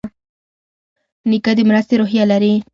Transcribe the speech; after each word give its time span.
نیکه 1.29 1.51
د 1.57 1.59
مرستې 1.69 1.93
روحیه 1.99 2.25
لري. 2.31 2.53